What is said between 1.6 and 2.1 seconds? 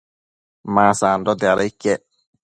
iquec